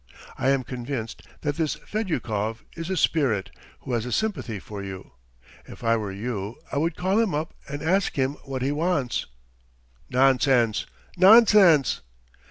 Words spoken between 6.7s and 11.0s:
I would call him up and ask him what he wants." "Nonsense,